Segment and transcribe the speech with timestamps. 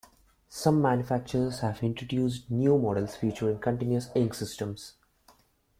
[0.49, 4.93] Some manufacturers have introduced new models featuring continuous ink systems.